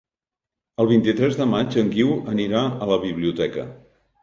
El 0.83 0.89
vint-i-tres 0.91 1.37
de 1.41 1.47
maig 1.51 1.77
en 1.83 1.93
Guiu 1.93 2.17
anirà 2.33 2.65
a 2.87 2.91
la 2.95 3.01
biblioteca. 3.07 3.71